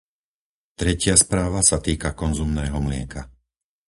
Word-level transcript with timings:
Tretia 0.79 1.13
správa 1.23 1.59
sa 1.69 1.77
týka 1.87 2.09
konzumného 2.21 2.77
mlieka. 2.85 3.21